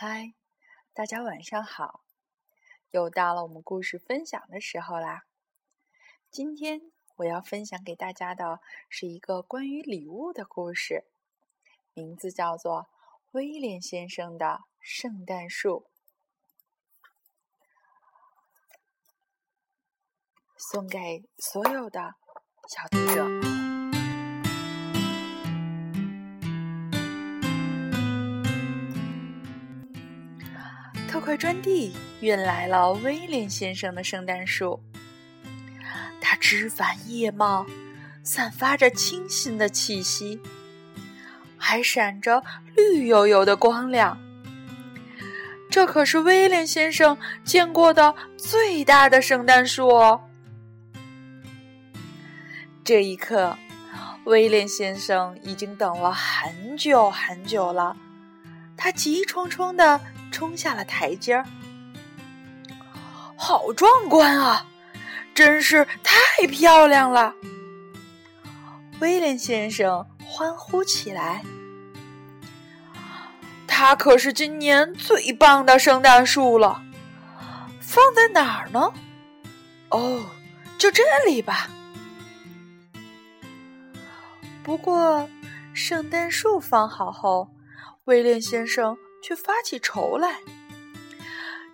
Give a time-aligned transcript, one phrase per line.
[0.00, 0.32] 嗨，
[0.94, 2.04] 大家晚上好！
[2.92, 5.24] 又到了我们故事分享的时候啦。
[6.30, 11.08] 今天我要分享给大家的是一个关于礼物的故事，
[11.94, 12.82] 名字叫做
[13.32, 15.88] 《威廉先生的圣诞树》，
[20.56, 22.14] 送给所有的
[22.68, 23.67] 小读者。
[31.28, 34.82] 块砖地运来了威廉先生的圣诞树，
[36.22, 37.66] 它枝繁叶茂，
[38.22, 40.40] 散发着清新的气息，
[41.58, 42.42] 还闪着
[42.74, 44.18] 绿油油的光亮。
[45.68, 47.14] 这可是威廉先生
[47.44, 50.18] 见过的最大的圣诞树哦！
[52.82, 53.54] 这一刻，
[54.24, 57.94] 威廉先生已经等了很久很久了，
[58.78, 60.00] 他急冲冲的。
[60.30, 61.46] 冲下了台阶儿，
[63.36, 64.66] 好壮观啊！
[65.34, 67.34] 真是太漂亮了！
[69.00, 71.44] 威廉先生欢呼起来。
[73.66, 76.82] 它可是今年最棒的圣诞树了，
[77.80, 78.92] 放在哪儿呢？
[79.90, 80.24] 哦，
[80.76, 81.68] 就这里吧。
[84.64, 85.28] 不过，
[85.72, 87.48] 圣诞树放好后，
[88.06, 88.98] 威廉先生。
[89.28, 90.38] 却发起愁来，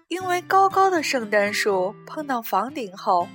[0.08, 3.28] 因为高高的圣诞树碰到房顶后，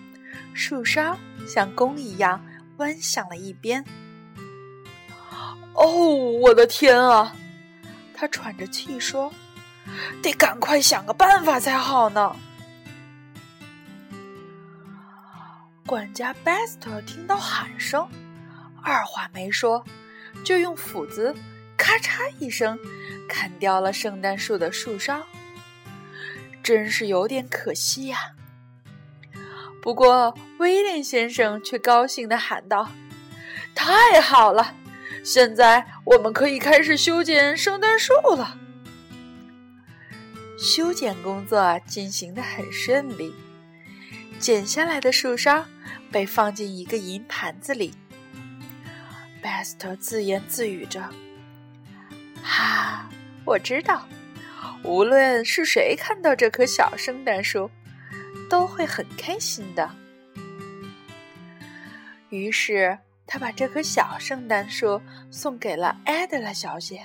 [0.53, 1.17] 树梢
[1.48, 2.44] 像弓一样
[2.80, 3.81] 弯向了一边。
[5.73, 5.88] 哦，
[6.42, 7.34] 我的天啊！
[8.14, 9.31] 他喘着气说
[10.22, 12.36] ：“得赶快想个办法才好呢。”
[15.88, 18.06] 管家 Best 听到喊声，
[18.83, 19.81] 二话没说，
[20.44, 21.33] 就用斧子。
[21.90, 22.78] 咔嚓一声，
[23.28, 25.26] 砍掉了圣诞树的树梢，
[26.62, 28.36] 真是有点可惜呀。
[29.82, 32.92] 不过威廉先生却高兴的喊道
[33.73, 34.76] ：“太好了，
[35.23, 38.55] 现在我们可以开始修剪圣诞树了。”
[40.61, 43.33] 修剪工作进行的很顺利，
[44.38, 45.66] 剪下来的树梢
[46.11, 47.95] 被放进一个银盘子里。
[49.42, 51.10] Best 自言自语着。
[52.44, 53.10] 哈，
[53.45, 54.08] 我知道，
[54.83, 57.70] 无论是谁看到这棵小圣诞树，
[58.50, 59.89] 都会很开心的。
[62.30, 65.02] 于是，他把这棵小圣诞树
[65.32, 67.02] 送给了艾德拉小姐，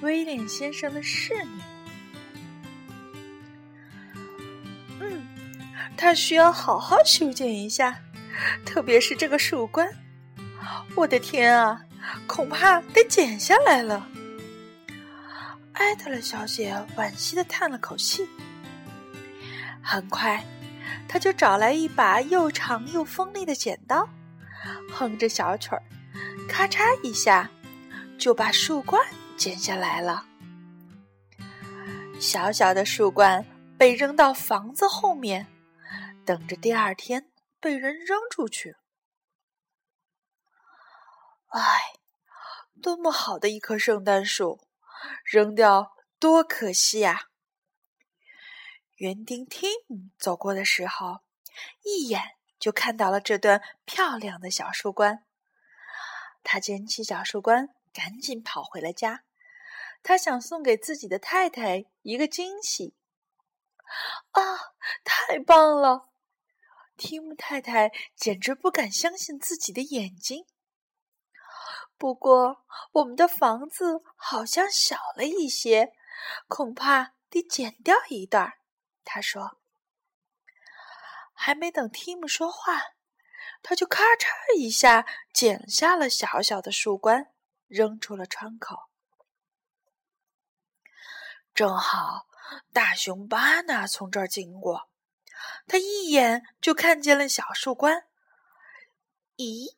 [0.00, 1.60] 威廉先生的侍女。
[5.00, 5.26] 嗯，
[5.96, 7.98] 他需要好好修剪一下，
[8.64, 9.86] 特别是这个树冠。
[10.94, 11.82] 我的天啊，
[12.26, 14.08] 恐怕得剪下来了。
[15.82, 18.26] 艾特勒小姐惋惜的叹了口气。
[19.82, 20.42] 很快，
[21.08, 24.08] 她就找来一把又长又锋利的剪刀，
[24.92, 25.82] 哼着小曲儿，
[26.48, 27.50] 咔嚓一下，
[28.16, 29.04] 就把树冠
[29.36, 30.24] 剪下来了。
[32.20, 33.44] 小小的树冠
[33.76, 35.46] 被扔到房子后面，
[36.24, 37.28] 等着第二天
[37.60, 38.76] 被人扔出去。
[41.48, 41.60] 唉，
[42.80, 44.60] 多么好的一棵圣诞树！
[45.24, 47.28] 扔掉多可惜呀！
[48.96, 51.20] 园丁 Tim 走过的时候，
[51.82, 55.24] 一眼就看到了这段漂亮的小树冠。
[56.44, 59.24] 他捡起小树冠，赶紧跑回了家。
[60.02, 62.94] 他想送给自己的太太一个惊喜。
[64.30, 64.42] 啊，
[65.04, 66.08] 太棒了
[66.96, 70.46] 提姆太太简直不敢相信自己的眼睛。
[71.98, 75.92] 不过，我们的房子好像小了一些，
[76.48, 78.52] 恐怕得剪掉一段。
[79.04, 79.58] 他说。
[81.34, 82.80] 还没等 Tim 说话，
[83.62, 87.32] 他就咔嚓一下剪下了小小的树冠，
[87.66, 88.76] 扔出了窗口。
[91.52, 92.26] 正好
[92.72, 94.88] 大熊巴纳从这儿经过，
[95.66, 98.06] 他一眼就看见了小树冠。
[99.36, 99.74] 咦？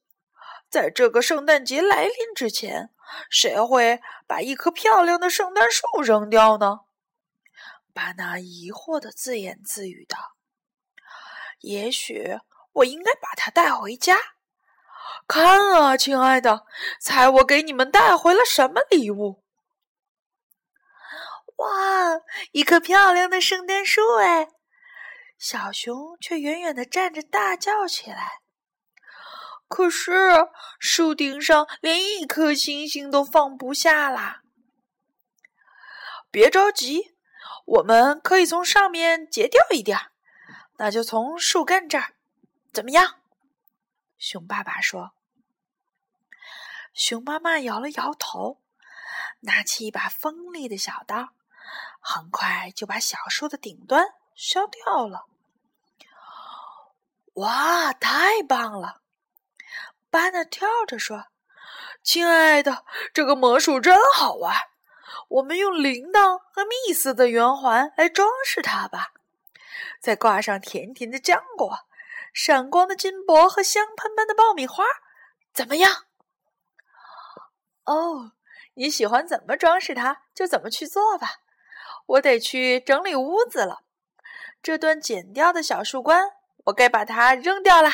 [0.74, 2.90] 在这个圣诞节来临之前，
[3.30, 6.80] 谁会把一棵漂亮的圣诞树扔掉呢？
[7.92, 10.18] 巴纳疑惑的自言自语道
[11.62, 12.40] ：“也许
[12.72, 14.16] 我应该把它带回家。
[15.28, 16.66] 看啊，亲爱的，
[17.00, 19.44] 猜我给你们带回了什么礼物？
[21.58, 21.68] 哇，
[22.50, 24.16] 一棵漂亮的圣诞树！
[24.16, 24.48] 哎，
[25.38, 28.40] 小熊却远远的站着，大叫起来。”
[29.74, 30.12] 可是
[30.78, 34.44] 树顶上连一颗星星都放不下啦！
[36.30, 37.16] 别着急，
[37.64, 40.12] 我们可以从上面截掉一点，
[40.76, 42.14] 那就从树干这儿，
[42.72, 43.16] 怎么样？”
[44.16, 45.10] 熊爸爸说。
[46.92, 48.60] 熊妈妈摇了摇头，
[49.40, 51.30] 拿起一把锋利的小刀，
[51.98, 55.26] 很快就把小树的顶端削掉了。
[57.32, 59.00] 哇，太棒了！
[60.14, 61.26] 巴纳跳着说
[62.04, 64.54] ：“亲爱的，这个魔术真好玩。
[65.26, 69.08] 我们用铃铛和蜜色的圆环来装饰它吧，
[69.98, 71.80] 再挂上甜甜的浆果、
[72.32, 74.84] 闪光的金箔和香喷喷的爆米花，
[75.52, 76.04] 怎么样？”
[77.82, 78.34] 哦，
[78.74, 81.26] 你喜欢怎么装饰它，就怎么去做吧。
[82.06, 83.80] 我得去整理屋子了。
[84.62, 86.34] 这段剪掉的小树冠。
[86.66, 87.90] 我该把它扔掉了。”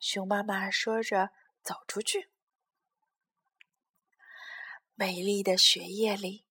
[0.00, 1.30] 熊妈妈说着，
[1.62, 2.30] 走出去。
[4.94, 6.46] 美丽的雪夜里，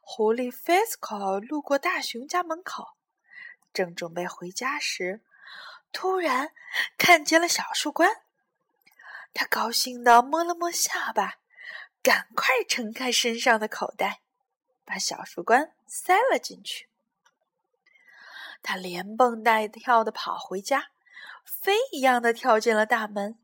[0.00, 2.96] 狐狸 Fisco 路过大熊家门口，
[3.72, 5.22] 正准备回家时，
[5.92, 6.52] 突然
[6.96, 8.22] 看见了小树冠。
[9.34, 11.40] 他高兴地摸了摸下巴，
[12.00, 14.22] 赶快撑开身上的口袋，
[14.84, 16.88] 把小树冠塞了进去。
[18.62, 20.90] 他连蹦带跳的跑回家，
[21.60, 23.38] 飞一样的跳进了大门。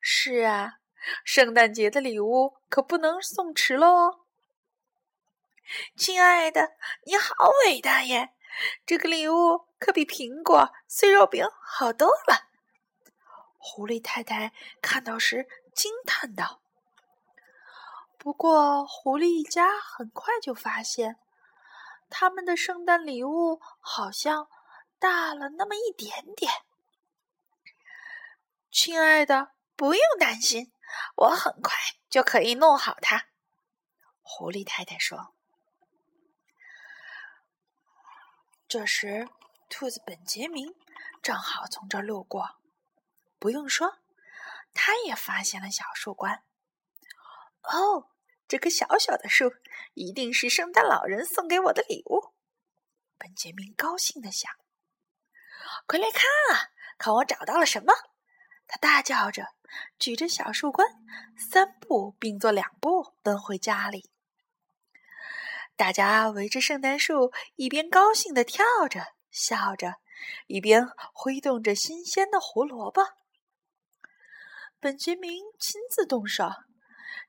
[0.00, 0.78] 是啊，
[1.24, 4.20] 圣诞节的礼物可不能送迟了哦！
[5.96, 6.72] 亲爱的，
[7.04, 7.34] 你好
[7.64, 8.30] 伟大耶！
[8.84, 12.48] 这个礼物可比苹果、碎肉饼好多了。
[13.58, 16.60] 狐狸太太看到时惊叹道。
[18.18, 21.18] 不过，狐狸一家很快就发现。
[22.08, 24.48] 他们的圣诞礼物好像
[24.98, 26.50] 大了那么一点点。
[28.70, 30.72] 亲爱的，不用担心，
[31.16, 31.74] 我很快
[32.08, 33.28] 就可以弄好它。”
[34.22, 35.34] 狐狸太太说。
[38.68, 39.28] 这时，
[39.68, 40.74] 兔子本杰明
[41.20, 42.60] 正好从这儿路过。
[43.38, 43.98] 不用说，
[44.72, 46.44] 他也发现了小树冠。
[47.62, 48.08] 哦。
[48.48, 49.52] 这棵小小的树
[49.94, 52.34] 一定是圣诞老人送给我的礼物，
[53.16, 54.50] 本杰明高兴的想。
[55.86, 57.94] 快来看啊，看我找到了什么！
[58.70, 59.48] 他大叫着，
[59.98, 60.86] 举着小树冠，
[61.36, 64.08] 三步并作两步奔回家里。
[65.74, 69.96] 大家围着圣诞树，一边高兴的跳着、笑着，
[70.46, 73.02] 一边挥动着新鲜的胡萝卜。
[74.78, 76.48] 本杰明亲自动手。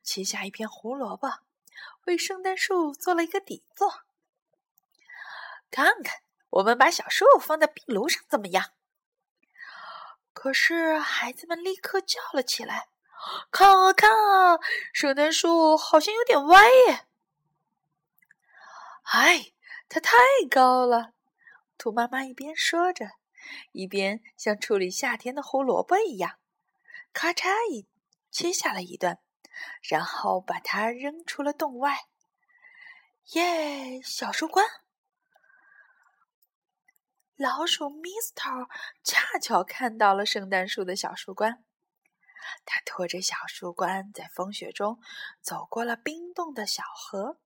[0.03, 1.27] 切下一片胡萝卜，
[2.05, 4.01] 为圣诞树做了一个底座。
[5.71, 6.21] 看看，
[6.51, 8.71] 我们把小树放在壁炉上怎么样？
[10.33, 12.87] 可是孩子们立刻叫了起来
[13.51, 14.59] ：“看啊，看啊，
[14.93, 17.05] 圣诞树好像有点歪耶！”
[19.13, 19.53] 哎，
[19.89, 20.15] 它太
[20.49, 21.13] 高了。
[21.77, 23.11] 兔妈妈一边说着，
[23.71, 26.37] 一边像处理夏天的胡萝卜一样，
[27.11, 27.87] 咔嚓一
[28.31, 29.19] 切下了一段。
[29.81, 32.05] 然后把它扔出了洞外。
[33.33, 34.65] 耶，小树冠！
[37.41, 38.69] 老鼠 Mister
[39.03, 41.65] 恰巧看到了圣诞树的小树冠，
[42.65, 44.99] 他拖着小树冠在风雪中
[45.41, 47.39] 走过了冰冻的小河，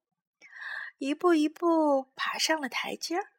[0.98, 3.32] 一步一步爬上了台阶儿，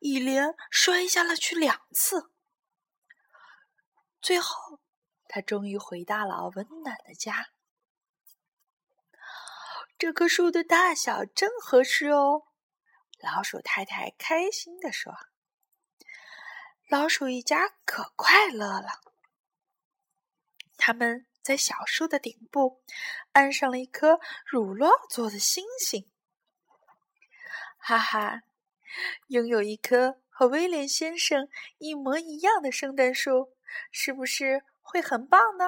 [0.00, 2.30] 一连摔下了去两次。
[4.20, 4.80] 最后，
[5.28, 7.52] 他终于回到了温暖的家。
[9.96, 12.48] 这棵树的大小正合适哦，
[13.22, 15.14] 老鼠太太开心地说。
[16.94, 19.00] 老鼠一家可快乐了。
[20.76, 22.84] 他们在小树的顶部
[23.32, 26.08] 安上了一颗乳酪做的星星。
[27.78, 28.42] 哈哈，
[29.26, 31.48] 拥有一棵和威廉先生
[31.78, 33.56] 一模一样的圣诞树，
[33.90, 35.64] 是不是会很棒呢？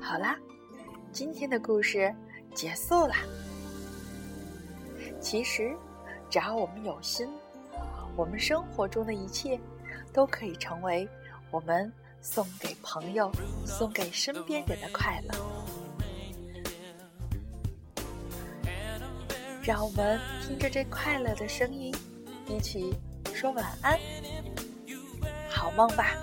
[0.00, 0.38] 好啦，
[1.12, 2.14] 今天的故事
[2.54, 3.16] 结束啦。
[5.22, 5.74] 其实，
[6.28, 7.28] 只要我们有心，
[8.16, 9.58] 我们生活中的一切
[10.12, 11.08] 都可以成为
[11.50, 13.30] 我们送给朋友、
[13.64, 15.34] 送给身边人的快乐。
[19.62, 21.94] 让我们听着这快乐的声音，
[22.48, 22.92] 一起
[23.32, 23.96] 说晚安，
[25.48, 26.16] 好梦吧。